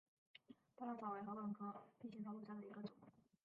[0.75, 2.89] 巴拉草为禾本科臂形草属下的一个种。